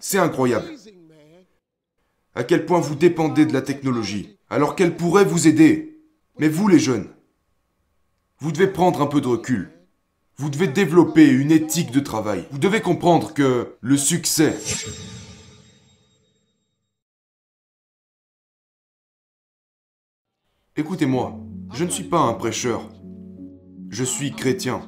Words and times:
C'est 0.00 0.18
incroyable. 0.18 0.70
À 2.34 2.44
quel 2.44 2.64
point 2.64 2.80
vous 2.80 2.94
dépendez 2.94 3.44
de 3.46 3.52
la 3.52 3.62
technologie, 3.62 4.38
alors 4.48 4.74
qu'elle 4.74 4.96
pourrait 4.96 5.24
vous 5.24 5.46
aider. 5.46 6.00
Mais 6.38 6.48
vous 6.48 6.66
les 6.66 6.78
jeunes, 6.78 7.08
vous 8.38 8.52
devez 8.52 8.68
prendre 8.68 9.02
un 9.02 9.06
peu 9.06 9.20
de 9.20 9.28
recul. 9.28 9.70
Vous 10.36 10.48
devez 10.48 10.66
développer 10.66 11.28
une 11.28 11.52
éthique 11.52 11.90
de 11.90 12.00
travail. 12.00 12.46
Vous 12.50 12.58
devez 12.58 12.80
comprendre 12.80 13.34
que 13.34 13.76
le 13.80 13.96
succès... 13.96 14.58
Écoutez-moi, 20.74 21.38
je 21.74 21.84
ne 21.84 21.90
suis 21.90 22.04
pas 22.04 22.20
un 22.20 22.32
prêcheur. 22.32 22.88
Je 23.90 24.04
suis 24.04 24.32
chrétien. 24.32 24.80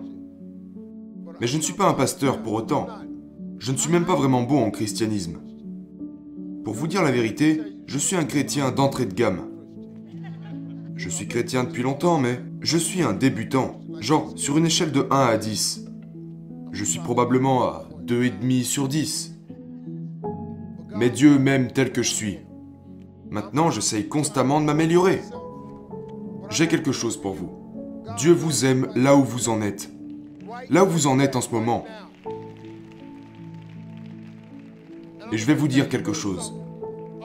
Mais 1.41 1.47
je 1.47 1.59
ne 1.59 1.63
suis 1.63 1.75
pas 1.75 1.89
un 1.89 1.93
pasteur 1.93 2.43
pour 2.43 2.55
autant. 2.55 2.89
Je 3.65 3.73
ne 3.73 3.79
suis 3.79 3.91
même 3.91 4.05
pas 4.05 4.15
vraiment 4.15 4.43
bon 4.43 4.63
en 4.63 4.71
christianisme. 4.71 5.41
Pour 6.67 6.75
vous 6.75 6.87
dire 6.87 7.03
la 7.03 7.11
vérité, 7.11 7.63
je 7.87 7.97
suis 7.97 8.15
un 8.15 8.25
chrétien 8.25 8.71
d'entrée 8.71 9.07
de 9.07 9.15
gamme. 9.15 9.49
Je 10.97 11.09
suis 11.09 11.27
chrétien 11.27 11.65
depuis 11.65 11.83
longtemps, 11.83 12.19
mais 12.19 12.41
je 12.61 12.77
suis 12.77 13.01
un 13.01 13.15
débutant. 13.15 13.81
Genre, 14.01 14.35
sur 14.37 14.59
une 14.59 14.67
échelle 14.67 14.93
de 14.93 15.07
1 15.11 15.17
à 15.19 15.39
10. 15.39 15.87
Je 16.73 16.85
suis 16.85 16.99
probablement 16.99 17.63
à 17.63 17.89
2,5 18.05 18.65
sur 18.65 18.87
10. 18.87 19.39
Mais 20.95 21.09
Dieu 21.09 21.39
m'aime 21.39 21.73
tel 21.73 21.91
que 21.91 22.03
je 22.03 22.13
suis. 22.13 22.41
Maintenant, 23.31 23.71
j'essaye 23.71 24.09
constamment 24.09 24.61
de 24.61 24.67
m'améliorer. 24.67 25.23
J'ai 26.51 26.69
quelque 26.69 26.93
chose 26.93 27.17
pour 27.17 27.33
vous. 27.33 27.51
Dieu 28.19 28.33
vous 28.33 28.67
aime 28.67 28.89
là 28.95 29.17
où 29.17 29.25
vous 29.25 29.49
en 29.49 29.63
êtes. 29.63 29.91
Là 30.69 30.85
où 30.85 30.89
vous 30.89 31.07
en 31.07 31.19
êtes 31.19 31.35
en 31.35 31.41
ce 31.41 31.51
moment. 31.51 31.87
Et 35.33 35.39
je 35.39 35.47
vais 35.47 35.55
vous 35.55 35.69
dire 35.69 35.89
quelque 35.89 36.13
chose. 36.13 36.55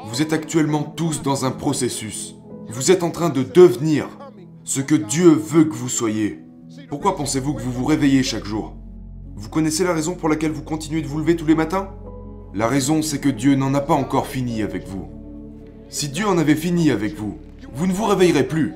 Vous 0.05 0.21
êtes 0.21 0.33
actuellement 0.33 0.83
tous 0.83 1.21
dans 1.21 1.45
un 1.45 1.51
processus. 1.51 2.35
Vous 2.69 2.91
êtes 2.91 3.03
en 3.03 3.11
train 3.11 3.29
de 3.29 3.43
devenir 3.43 4.07
ce 4.63 4.81
que 4.81 4.95
Dieu 4.95 5.29
veut 5.29 5.65
que 5.65 5.75
vous 5.75 5.89
soyez. 5.89 6.39
Pourquoi 6.87 7.15
pensez-vous 7.15 7.53
que 7.53 7.61
vous 7.61 7.71
vous 7.71 7.85
réveillez 7.85 8.23
chaque 8.23 8.45
jour? 8.45 8.75
Vous 9.35 9.49
connaissez 9.49 9.83
la 9.83 9.93
raison 9.93 10.15
pour 10.15 10.29
laquelle 10.29 10.51
vous 10.51 10.63
continuez 10.63 11.01
de 11.01 11.07
vous 11.07 11.19
lever 11.19 11.35
tous 11.35 11.45
les 11.45 11.55
matins? 11.55 11.89
La 12.53 12.67
raison, 12.67 13.01
c'est 13.01 13.19
que 13.19 13.29
Dieu 13.29 13.55
n'en 13.55 13.73
a 13.73 13.81
pas 13.81 13.93
encore 13.93 14.27
fini 14.27 14.61
avec 14.61 14.87
vous. 14.87 15.07
Si 15.89 16.09
Dieu 16.09 16.27
en 16.27 16.37
avait 16.37 16.55
fini 16.55 16.91
avec 16.91 17.15
vous, 17.15 17.37
vous 17.73 17.87
ne 17.87 17.93
vous 17.93 18.05
réveillerez 18.05 18.47
plus. 18.47 18.73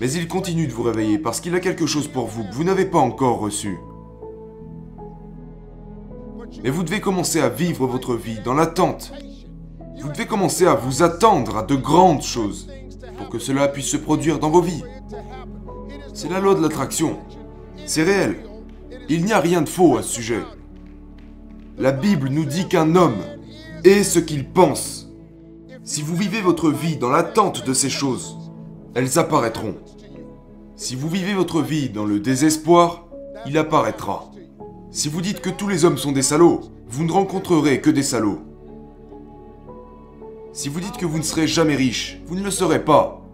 Mais 0.00 0.10
il 0.12 0.28
continue 0.28 0.66
de 0.66 0.72
vous 0.72 0.84
réveiller 0.84 1.18
parce 1.18 1.40
qu'il 1.40 1.54
a 1.54 1.60
quelque 1.60 1.86
chose 1.86 2.08
pour 2.08 2.26
vous 2.26 2.44
que 2.44 2.54
vous 2.54 2.64
n'avez 2.64 2.84
pas 2.84 2.98
encore 2.98 3.40
reçu. 3.40 3.78
Mais 6.62 6.70
vous 6.70 6.82
devez 6.82 7.00
commencer 7.00 7.40
à 7.40 7.48
vivre 7.48 7.86
votre 7.86 8.14
vie 8.14 8.40
dans 8.44 8.54
l'attente. 8.54 9.12
Vous 10.00 10.08
devez 10.08 10.26
commencer 10.26 10.66
à 10.66 10.74
vous 10.74 11.02
attendre 11.02 11.56
à 11.56 11.62
de 11.62 11.76
grandes 11.76 12.22
choses 12.22 12.68
pour 13.16 13.28
que 13.28 13.38
cela 13.38 13.68
puisse 13.68 13.88
se 13.88 13.96
produire 13.96 14.38
dans 14.38 14.50
vos 14.50 14.62
vies. 14.62 14.82
C'est 16.14 16.30
la 16.30 16.40
loi 16.40 16.54
de 16.54 16.62
l'attraction. 16.62 17.18
C'est 17.86 18.02
réel. 18.02 18.38
Il 19.08 19.24
n'y 19.24 19.32
a 19.32 19.40
rien 19.40 19.62
de 19.62 19.68
faux 19.68 19.96
à 19.96 20.02
ce 20.02 20.14
sujet. 20.14 20.42
La 21.78 21.92
Bible 21.92 22.28
nous 22.28 22.44
dit 22.44 22.66
qu'un 22.66 22.96
homme 22.96 23.22
est 23.84 24.02
ce 24.02 24.18
qu'il 24.18 24.48
pense. 24.48 25.08
Si 25.84 26.02
vous 26.02 26.16
vivez 26.16 26.40
votre 26.40 26.70
vie 26.70 26.96
dans 26.96 27.10
l'attente 27.10 27.64
de 27.64 27.72
ces 27.72 27.88
choses, 27.88 28.36
elles 28.94 29.18
apparaîtront. 29.18 29.76
Si 30.76 30.96
vous 30.96 31.08
vivez 31.08 31.34
votre 31.34 31.62
vie 31.62 31.88
dans 31.88 32.04
le 32.04 32.20
désespoir, 32.20 33.06
il 33.46 33.56
apparaîtra. 33.56 34.30
Si 34.98 35.08
vous 35.08 35.20
dites 35.20 35.40
que 35.40 35.48
tous 35.48 35.68
les 35.68 35.84
hommes 35.84 35.96
sont 35.96 36.10
des 36.10 36.22
salauds, 36.22 36.60
vous 36.88 37.04
ne 37.04 37.12
rencontrerez 37.12 37.80
que 37.80 37.88
des 37.88 38.02
salauds. 38.02 38.40
Si 40.52 40.68
vous 40.68 40.80
dites 40.80 40.96
que 40.96 41.06
vous 41.06 41.18
ne 41.18 41.22
serez 41.22 41.46
jamais 41.46 41.76
riche, 41.76 42.20
vous 42.26 42.34
ne 42.34 42.42
le 42.42 42.50
serez 42.50 42.84
pas. 42.84 43.24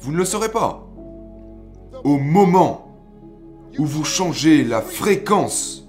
Vous 0.00 0.12
ne 0.12 0.16
le 0.16 0.24
serez 0.24 0.50
pas. 0.50 0.88
Au 2.04 2.16
moment 2.16 2.90
où 3.78 3.84
vous 3.84 4.02
changez 4.02 4.64
la 4.64 4.80
fréquence 4.80 5.86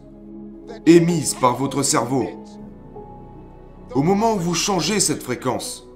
émise 0.86 1.34
par 1.34 1.56
votre 1.56 1.82
cerveau, 1.82 2.28
au 3.96 4.04
moment 4.04 4.34
où 4.34 4.40
vous 4.40 4.54
changez 4.54 5.00
cette 5.00 5.24
fréquence, 5.24 5.88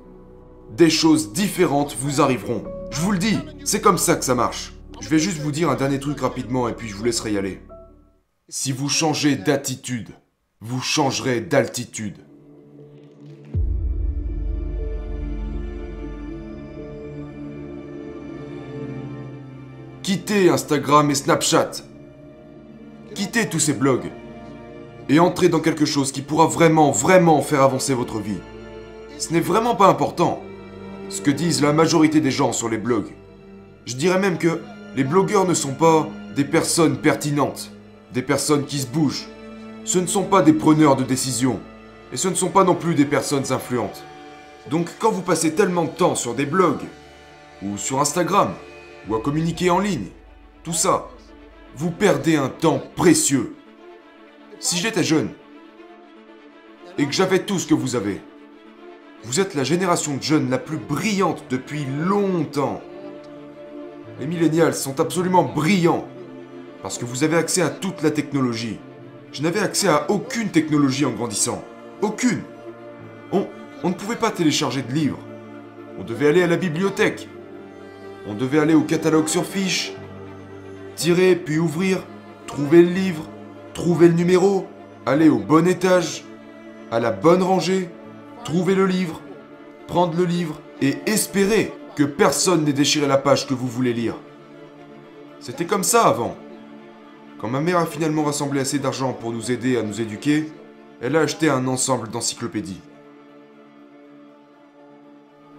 des 0.78 0.90
choses 0.90 1.34
différentes 1.34 1.98
vous 2.00 2.22
arriveront. 2.22 2.64
Je 2.90 3.02
vous 3.02 3.12
le 3.12 3.20
dis, 3.20 3.38
c'est 3.66 3.82
comme 3.82 3.98
ça 3.98 4.16
que 4.16 4.24
ça 4.24 4.34
marche. 4.34 4.74
Je 5.02 5.10
vais 5.10 5.20
juste 5.20 5.40
vous 5.40 5.52
dire 5.52 5.70
un 5.70 5.76
dernier 5.76 6.00
truc 6.00 6.22
rapidement 6.22 6.70
et 6.70 6.74
puis 6.74 6.88
je 6.88 6.96
vous 6.96 7.04
laisserai 7.04 7.34
y 7.34 7.38
aller. 7.38 7.60
Si 8.50 8.74
vous 8.74 8.90
changez 8.90 9.38
d'attitude, 9.38 10.10
vous 10.60 10.82
changerez 10.82 11.40
d'altitude. 11.40 12.18
Quittez 20.02 20.50
Instagram 20.50 21.10
et 21.10 21.16
Snapchat. 21.16 21.72
Quittez 23.16 23.48
tous 23.48 23.60
ces 23.60 23.72
blogs. 23.72 24.12
Et 25.08 25.22
entrez 25.22 25.48
dans 25.48 25.62
quelque 25.62 25.86
chose 25.86 26.12
qui 26.12 26.22
pourra 26.22 26.48
vraiment, 26.48 26.92
vraiment 26.92 27.42
faire 27.42 27.62
avancer 27.62 27.94
votre 27.94 28.20
vie. 28.20 28.42
Ce 29.20 29.32
n'est 29.32 29.40
vraiment 29.40 29.76
pas 29.76 29.88
important. 29.88 30.44
Ce 31.08 31.22
que 31.22 31.32
disent 31.32 31.62
la 31.62 31.72
majorité 31.72 32.20
des 32.20 32.32
gens 32.32 32.52
sur 32.52 32.68
les 32.68 32.78
blogs. 32.78 33.14
Je 33.86 33.96
dirais 33.96 34.20
même 34.20 34.38
que 34.38 34.62
les 34.98 35.06
blogueurs 35.06 35.48
ne 35.48 35.54
sont 35.54 35.76
pas 35.76 36.10
des 36.36 36.46
personnes 36.46 36.98
pertinentes, 36.98 37.73
des 38.14 38.22
personnes 38.22 38.66
qui 38.66 38.80
se 38.80 38.88
bougent. 38.88 39.28
Ce 39.86 40.00
ne 40.00 40.08
sont 40.08 40.24
pas 40.24 40.42
des 40.42 40.54
preneurs 40.54 40.96
de 40.96 41.04
décision. 41.04 41.60
Et 42.12 42.18
ce 42.18 42.28
ne 42.28 42.36
sont 42.36 42.50
pas 42.50 42.64
non 42.64 42.76
plus 42.76 42.96
des 42.96 43.06
personnes 43.06 43.52
influentes. 43.52 44.04
Donc 44.70 44.90
quand 45.00 45.12
vous 45.12 45.24
passez 45.24 45.54
tellement 45.54 45.86
de 45.86 45.90
temps 45.90 46.16
sur 46.16 46.36
des 46.36 46.46
blogs, 46.46 46.86
ou 47.64 47.78
sur 47.78 48.00
Instagram, 48.00 48.54
ou 49.10 49.16
à 49.16 49.22
communiquer 49.22 49.70
en 49.70 49.80
ligne. 49.80 50.08
Tout 50.64 50.74
ça, 50.74 51.10
vous 51.76 51.92
perdez 51.92 52.36
un 52.36 52.50
temps 52.50 52.82
précieux. 52.96 53.56
Si 54.60 54.78
j'étais 54.78 55.04
jeune, 55.04 55.30
et 56.98 57.06
que 57.06 57.12
j'avais 57.12 57.40
tout 57.40 57.60
ce 57.60 57.68
que 57.68 57.74
vous 57.74 57.96
avez, 57.96 58.22
vous 59.24 59.40
êtes 59.40 59.56
la 59.56 59.64
génération 59.64 60.18
de 60.18 60.24
jeunes 60.24 60.50
la 60.50 60.58
plus 60.58 60.78
brillante 60.78 61.44
depuis 61.50 61.86
longtemps. 61.86 62.82
Les 64.20 64.28
millénials 64.28 64.76
sont 64.76 65.00
absolument 65.00 65.44
brillants, 65.44 66.08
parce 66.84 66.98
que 66.98 67.06
vous 67.06 67.24
avez 67.24 67.38
accès 67.38 67.62
à 67.62 67.70
toute 67.70 68.04
la 68.04 68.12
technologie. 68.12 68.78
Je 69.32 69.42
n'avais 69.42 69.62
accès 69.62 69.88
à 69.88 70.12
aucune 70.12 70.50
technologie 70.50 71.06
en 71.06 71.12
grandissant. 71.12 71.64
Aucune. 72.02 72.42
On, 73.32 73.48
on 73.84 73.90
ne 73.90 73.94
pouvait 73.94 74.18
pas 74.18 74.32
télécharger 74.32 74.82
de 74.82 74.92
livres. 74.94 75.20
On 75.98 76.04
devait 76.04 76.28
aller 76.28 76.44
à 76.44 76.48
la 76.48 76.58
bibliothèque. 76.58 77.30
On 78.28 78.34
devait 78.34 78.60
aller 78.60 78.74
au 78.74 78.82
catalogue 78.82 79.30
sur 79.30 79.46
fiche, 79.46 79.94
tirer 80.96 81.36
puis 81.36 81.58
ouvrir, 81.58 82.00
trouver 82.48 82.84
le 82.84 82.90
livre, 82.90 83.24
trouver 83.74 84.10
le 84.10 84.14
numéro, 84.14 84.68
aller 85.06 85.30
au 85.30 85.40
bon 85.40 85.66
étage, 85.68 86.26
à 86.92 87.00
la 87.00 87.12
bonne 87.12 87.44
rangée, 87.44 87.90
trouver 88.44 88.76
le 88.76 88.86
livre, 88.86 89.22
prendre 89.88 90.18
le 90.18 90.26
livre 90.26 90.60
et 90.82 90.98
espérer 91.06 91.74
que 91.96 92.04
personne 92.04 92.66
n'ait 92.66 92.74
déchiré 92.74 93.08
la 93.08 93.18
page 93.18 93.48
que 93.48 93.54
vous 93.54 93.68
voulez 93.68 93.94
lire. 93.94 94.16
C'était 95.40 95.66
comme 95.66 95.84
ça 95.84 96.04
avant. 96.04 96.36
Quand 97.44 97.50
ma 97.50 97.60
mère 97.60 97.80
a 97.80 97.86
finalement 97.86 98.24
rassemblé 98.24 98.62
assez 98.62 98.80
d'argent 98.80 99.12
pour 99.12 99.34
nous 99.34 99.52
aider 99.52 99.76
à 99.76 99.84
nous 99.84 100.00
éduquer, 100.00 100.50
elle 101.02 101.18
a 101.18 101.20
acheté 101.20 101.50
un 101.50 101.68
ensemble 101.68 102.08
d'encyclopédies. 102.08 102.80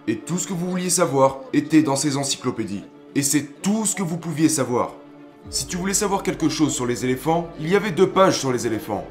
Et 0.06 0.16
tout 0.16 0.38
ce 0.38 0.46
que 0.46 0.54
vous 0.54 0.70
vouliez 0.70 0.88
savoir 0.88 1.40
était 1.52 1.82
dans 1.82 1.94
ces 1.94 2.16
encyclopédies. 2.16 2.84
Et 3.14 3.20
c'est 3.20 3.60
tout 3.60 3.84
ce 3.84 3.94
que 3.94 4.02
vous 4.02 4.16
pouviez 4.16 4.48
savoir. 4.48 4.94
Si 5.50 5.66
tu 5.66 5.76
voulais 5.76 5.92
savoir 5.92 6.22
quelque 6.22 6.48
chose 6.48 6.74
sur 6.74 6.86
les 6.86 7.04
éléphants, 7.04 7.50
il 7.60 7.68
y 7.68 7.76
avait 7.76 7.90
deux 7.90 8.08
pages 8.08 8.40
sur 8.40 8.50
les 8.50 8.66
éléphants. 8.66 9.06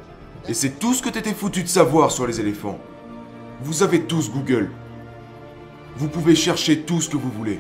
Et 0.50 0.56
c'est 0.56 0.80
tout 0.80 0.96
ce 0.96 1.04
que 1.04 1.10
t'étais 1.10 1.36
foutu 1.36 1.62
de 1.62 1.68
savoir 1.68 2.10
sur 2.10 2.26
les 2.26 2.40
éléphants. 2.40 2.80
Vous 3.62 3.84
avez 3.84 4.02
tous 4.02 4.32
Google. 4.32 4.72
Vous 5.96 6.08
pouvez 6.08 6.34
chercher 6.34 6.80
tout 6.80 7.02
ce 7.02 7.10
que 7.10 7.18
vous 7.18 7.30
voulez. 7.30 7.60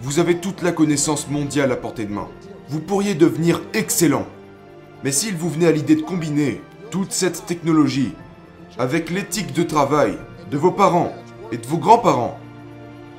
Vous 0.00 0.18
avez 0.18 0.38
toute 0.38 0.62
la 0.62 0.72
connaissance 0.72 1.28
mondiale 1.28 1.70
à 1.70 1.76
portée 1.76 2.06
de 2.06 2.12
main. 2.12 2.26
Vous 2.68 2.80
pourriez 2.80 3.14
devenir 3.14 3.62
excellent. 3.72 4.26
Mais 5.04 5.12
s'il 5.12 5.36
vous 5.36 5.50
venait 5.50 5.66
à 5.66 5.72
l'idée 5.72 5.94
de 5.94 6.02
combiner 6.02 6.60
toute 6.90 7.12
cette 7.12 7.46
technologie 7.46 8.14
avec 8.78 9.10
l'éthique 9.10 9.52
de 9.52 9.62
travail 9.62 10.18
de 10.50 10.56
vos 10.56 10.72
parents 10.72 11.12
et 11.52 11.56
de 11.56 11.66
vos 11.66 11.78
grands-parents, 11.78 12.38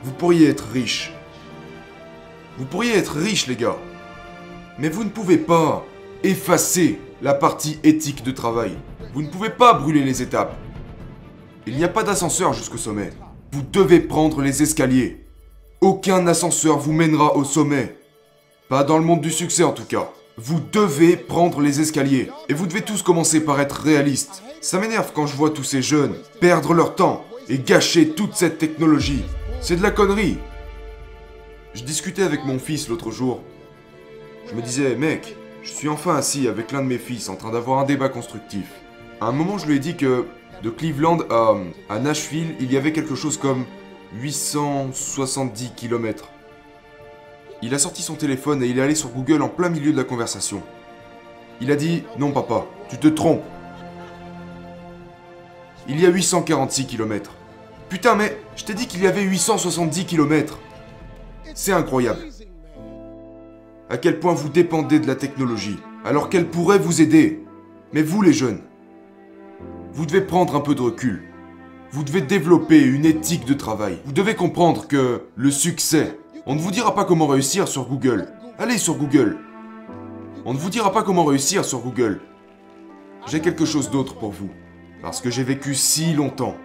vous 0.03 0.11
pourriez 0.11 0.49
être 0.49 0.67
riche. 0.71 1.13
Vous 2.57 2.65
pourriez 2.65 2.97
être 2.97 3.15
riche, 3.15 3.47
les 3.47 3.55
gars. 3.55 3.77
Mais 4.77 4.89
vous 4.89 5.03
ne 5.03 5.09
pouvez 5.09 5.37
pas 5.37 5.85
effacer 6.23 6.99
la 7.21 7.33
partie 7.33 7.79
éthique 7.83 8.23
de 8.23 8.31
travail. 8.31 8.77
Vous 9.13 9.21
ne 9.21 9.29
pouvez 9.29 9.49
pas 9.49 9.73
brûler 9.73 10.03
les 10.03 10.21
étapes. 10.21 10.55
Il 11.65 11.75
n'y 11.75 11.83
a 11.83 11.89
pas 11.89 12.03
d'ascenseur 12.03 12.53
jusqu'au 12.53 12.77
sommet. 12.77 13.11
Vous 13.51 13.61
devez 13.61 13.99
prendre 13.99 14.41
les 14.41 14.61
escaliers. 14.61 15.25
Aucun 15.81 16.27
ascenseur 16.27 16.77
vous 16.77 16.93
mènera 16.93 17.35
au 17.35 17.43
sommet. 17.43 17.97
Pas 18.67 18.83
dans 18.83 18.97
le 18.97 19.03
monde 19.03 19.21
du 19.21 19.31
succès 19.31 19.63
en 19.63 19.71
tout 19.71 19.85
cas. 19.85 20.09
Vous 20.41 20.61
devez 20.71 21.17
prendre 21.17 21.59
les 21.59 21.81
escaliers. 21.81 22.29
Et 22.47 22.53
vous 22.53 22.65
devez 22.65 22.81
tous 22.81 23.01
commencer 23.01 23.41
par 23.41 23.59
être 23.59 23.81
réalistes. 23.81 24.41
Ça 24.61 24.79
m'énerve 24.79 25.11
quand 25.13 25.27
je 25.27 25.35
vois 25.35 25.49
tous 25.49 25.65
ces 25.65 25.81
jeunes 25.81 26.15
perdre 26.39 26.73
leur 26.73 26.95
temps 26.95 27.25
et 27.49 27.59
gâcher 27.59 28.11
toute 28.11 28.35
cette 28.35 28.57
technologie. 28.57 29.25
C'est 29.59 29.75
de 29.75 29.83
la 29.83 29.91
connerie. 29.91 30.37
Je 31.73 31.83
discutais 31.83 32.23
avec 32.23 32.45
mon 32.45 32.57
fils 32.57 32.87
l'autre 32.87 33.11
jour. 33.11 33.41
Je 34.49 34.55
me 34.55 34.61
disais, 34.61 34.95
mec, 34.95 35.35
je 35.61 35.71
suis 35.71 35.89
enfin 35.89 36.15
assis 36.15 36.47
avec 36.47 36.71
l'un 36.71 36.83
de 36.83 36.87
mes 36.87 36.99
fils 36.99 37.27
en 37.27 37.35
train 37.35 37.51
d'avoir 37.51 37.79
un 37.79 37.83
débat 37.85 38.07
constructif. 38.07 38.67
À 39.19 39.25
un 39.25 39.33
moment, 39.33 39.57
je 39.57 39.65
lui 39.65 39.75
ai 39.75 39.79
dit 39.79 39.97
que 39.97 40.25
de 40.63 40.69
Cleveland 40.69 41.17
à, 41.29 41.57
à 41.89 41.99
Nashville, 41.99 42.55
il 42.61 42.71
y 42.71 42.77
avait 42.77 42.93
quelque 42.93 43.15
chose 43.15 43.35
comme 43.35 43.65
870 44.13 45.73
km. 45.75 46.29
Il 47.61 47.73
a 47.73 47.79
sorti 47.79 48.01
son 48.01 48.15
téléphone 48.15 48.63
et 48.63 48.67
il 48.67 48.79
est 48.79 48.81
allé 48.81 48.95
sur 48.95 49.09
Google 49.09 49.41
en 49.41 49.49
plein 49.49 49.69
milieu 49.69 49.91
de 49.91 49.97
la 49.97 50.05
conversation. 50.05 50.61
Il 51.59 51.71
a 51.71 51.75
dit 51.75 52.03
Non, 52.17 52.31
papa, 52.31 52.65
tu 52.89 52.97
te 52.97 53.07
trompes. 53.07 53.43
Il 55.89 55.99
y 55.99 56.05
a 56.05 56.09
846 56.09 56.85
km. 56.85 57.31
Putain, 57.89 58.15
mais 58.15 58.37
je 58.55 58.63
t'ai 58.63 58.73
dit 58.73 58.87
qu'il 58.87 59.03
y 59.03 59.07
avait 59.07 59.23
870 59.23 60.05
km. 60.05 60.59
C'est 61.53 61.73
incroyable. 61.73 62.19
À 63.89 63.97
quel 63.97 64.19
point 64.19 64.33
vous 64.33 64.49
dépendez 64.49 64.99
de 64.99 65.07
la 65.07 65.15
technologie, 65.15 65.79
alors 66.05 66.29
qu'elle 66.29 66.47
pourrait 66.47 66.79
vous 66.79 67.01
aider. 67.01 67.43
Mais 67.91 68.03
vous, 68.03 68.21
les 68.21 68.33
jeunes, 68.33 68.61
vous 69.91 70.05
devez 70.05 70.21
prendre 70.21 70.55
un 70.55 70.61
peu 70.61 70.75
de 70.75 70.81
recul. 70.81 71.23
Vous 71.91 72.03
devez 72.03 72.21
développer 72.21 72.79
une 72.79 73.05
éthique 73.05 73.45
de 73.45 73.55
travail. 73.55 73.97
Vous 74.05 74.11
devez 74.13 74.35
comprendre 74.35 74.87
que 74.87 75.23
le 75.35 75.51
succès, 75.51 76.19
on 76.49 76.55
ne 76.55 76.59
vous 76.59 76.71
dira 76.71 76.95
pas 76.95 77.05
comment 77.05 77.27
réussir 77.27 77.67
sur 77.67 77.87
Google. 77.87 78.27
Allez 78.57 78.79
sur 78.79 78.95
Google. 78.95 79.37
On 80.45 80.53
ne 80.55 80.57
vous 80.57 80.71
dira 80.71 80.91
pas 80.91 81.03
comment 81.03 81.23
réussir 81.23 81.63
sur 81.63 81.77
Google. 81.77 82.21
J'ai 83.27 83.39
quelque 83.39 83.65
chose 83.65 83.91
d'autre 83.91 84.15
pour 84.15 84.31
vous. 84.31 84.49
Parce 85.03 85.21
que 85.21 85.29
j'ai 85.29 85.43
vécu 85.43 85.75
si 85.75 86.11
longtemps. 86.11 86.55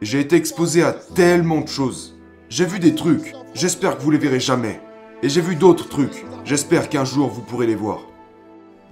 J'ai 0.00 0.18
été 0.18 0.36
exposé 0.36 0.82
à 0.82 0.94
tellement 0.94 1.60
de 1.60 1.68
choses. 1.68 2.18
J'ai 2.48 2.64
vu 2.64 2.78
des 2.78 2.94
trucs. 2.94 3.34
J'espère 3.52 3.98
que 3.98 4.02
vous 4.02 4.10
les 4.10 4.16
verrez 4.16 4.40
jamais. 4.40 4.80
Et 5.22 5.28
j'ai 5.28 5.42
vu 5.42 5.56
d'autres 5.56 5.90
trucs. 5.90 6.24
J'espère 6.46 6.88
qu'un 6.88 7.04
jour 7.04 7.28
vous 7.28 7.42
pourrez 7.42 7.66
les 7.66 7.74
voir. 7.74 7.98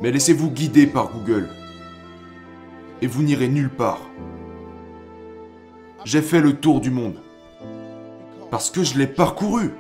Mais 0.01 0.11
laissez-vous 0.13 0.51
guider 0.51 0.87
par 0.87 1.13
Google. 1.13 1.49
Et 3.01 3.07
vous 3.07 3.23
n'irez 3.23 3.49
nulle 3.49 3.71
part. 3.71 4.03
J'ai 6.05 6.21
fait 6.21 6.43
le 6.43 6.59
tour 6.59 6.83
du 6.83 6.91
monde. 6.91 7.23
Parce 8.51 8.71
que 8.71 8.85
je 8.85 8.99
l'ai 8.99 9.07
parcouru. 9.07 9.71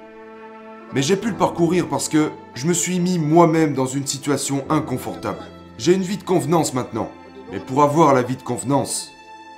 Mais 0.93 1.03
j'ai 1.03 1.17
pu 1.17 1.29
le 1.29 1.37
parcourir 1.37 1.87
parce 1.89 2.09
que 2.09 2.31
je 2.55 2.67
me 2.67 2.73
suis 2.73 2.99
mis 2.99 3.19
moi-même 3.19 3.75
dans 3.75 3.87
une 3.87 4.07
situation 4.07 4.65
inconfortable. 4.69 5.39
J'ai 5.79 5.95
une 5.95 6.03
vie 6.03 6.17
de 6.17 6.25
convenance 6.25 6.75
maintenant. 6.75 7.11
Mais 7.53 7.61
pour 7.61 7.83
avoir 7.85 8.13
la 8.13 8.23
vie 8.23 8.37
de 8.37 8.43
convenance, 8.43 9.11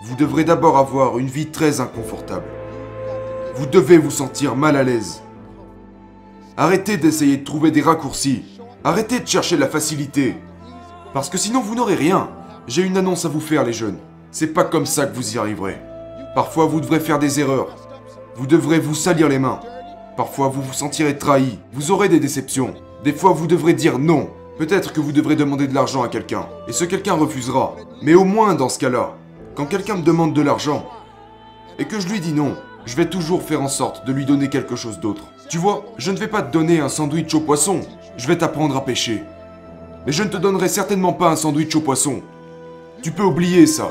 vous 0.05 0.15
devrez 0.15 0.45
d'abord 0.45 0.77
avoir 0.77 1.19
une 1.19 1.29
vie 1.29 1.47
très 1.47 1.81
inconfortable. 1.81 2.45
Vous 3.55 3.67
devez 3.67 3.97
vous 3.97 4.11
sentir 4.11 4.57
mal 4.57 4.77
à 4.77 4.83
l'aise. 4.83 5.23
Arrêtez 6.59 6.99
d'essayer 6.99 7.39
de 7.39 7.45
trouver 7.45 7.71
des 7.71 7.81
raccourcis. 7.81 8.61
Arrêtez 8.85 9.21
de 9.21 9.27
chercher 9.27 9.57
la 9.57 9.69
facilité. 9.69 10.37
Parce 11.15 11.31
que 11.31 11.39
sinon 11.39 11.61
vous 11.61 11.75
n'aurez 11.75 11.95
rien. 11.95 12.29
J'ai 12.67 12.83
une 12.83 12.99
annonce 12.99 13.25
à 13.25 13.29
vous 13.29 13.41
faire 13.41 13.65
les 13.65 13.73
jeunes. 13.73 13.99
C'est 14.31 14.53
pas 14.53 14.65
comme 14.65 14.87
ça 14.87 15.07
que 15.07 15.17
vous 15.17 15.35
y 15.35 15.39
arriverez. 15.39 15.79
Parfois 16.35 16.67
vous 16.67 16.81
devrez 16.81 17.01
faire 17.01 17.19
des 17.19 17.41
erreurs. 17.41 17.75
Vous 18.37 18.47
devrez 18.47 18.79
vous 18.79 18.95
salir 18.95 19.29
les 19.29 19.39
mains. 19.39 19.61
Parfois 20.17 20.49
vous 20.49 20.63
vous 20.63 20.73
sentirez 20.73 21.17
trahi. 21.17 21.59
Vous 21.73 21.91
aurez 21.91 22.09
des 22.09 22.21
déceptions. 22.21 22.75
Des 23.05 23.13
fois 23.13 23.33
vous 23.33 23.47
devrez 23.47 23.73
dire 23.73 23.99
non. 23.99 24.29
Peut-être 24.59 24.93
que 24.93 25.01
vous 25.01 25.13
devrez 25.13 25.37
demander 25.37 25.67
de 25.67 25.75
l'argent 25.75 26.03
à 26.03 26.09
quelqu'un. 26.09 26.47
Et 26.69 26.73
ce 26.73 26.85
quelqu'un 26.85 27.15
refusera. 27.15 27.75
Mais 28.03 28.15
au 28.15 28.25
moins 28.25 28.55
dans 28.55 28.69
ce 28.69 28.79
cas-là, 28.79 29.15
quand 29.55 29.67
quelqu'un 29.67 29.97
me 29.97 30.03
demande 30.03 30.35
de 30.35 30.43
l'argent, 30.43 30.87
et 31.79 31.87
que 31.87 31.99
je 31.99 32.09
lui 32.09 32.21
dis 32.21 32.33
non, 32.33 32.57
je 32.85 32.97
vais 32.97 33.09
toujours 33.09 33.43
faire 33.43 33.63
en 33.63 33.69
sorte 33.69 34.07
de 34.07 34.13
lui 34.13 34.27
donner 34.27 34.49
quelque 34.49 34.77
chose 34.77 35.01
d'autre. 35.01 35.25
Tu 35.49 35.57
vois, 35.59 35.85
je 35.97 36.11
ne 36.11 36.19
vais 36.19 36.29
pas 36.29 36.43
te 36.43 36.53
donner 36.53 36.81
un 36.81 36.89
sandwich 36.89 37.35
au 37.35 37.41
poisson, 37.41 37.81
je 38.17 38.27
vais 38.27 38.39
t'apprendre 38.39 38.77
à 38.77 38.85
pêcher. 38.85 39.23
Mais 40.07 40.13
je 40.13 40.23
ne 40.23 40.29
te 40.29 40.37
donnerai 40.37 40.69
certainement 40.69 41.13
pas 41.13 41.31
un 41.31 41.37
sandwich 41.37 41.75
au 41.77 41.81
poisson. 41.81 42.23
Tu 43.03 43.11
peux 43.11 43.23
oublier 43.23 43.67
ça. 43.67 43.91